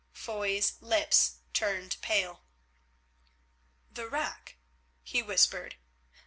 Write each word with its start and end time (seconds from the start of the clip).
Foy's 0.13 0.81
lips 0.81 1.41
turned 1.53 1.97
pale. 2.01 2.43
"The 3.91 4.09
rack?" 4.09 4.57
he 5.03 5.21
whispered. 5.21 5.75